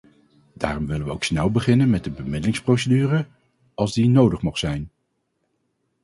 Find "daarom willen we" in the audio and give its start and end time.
0.53-1.11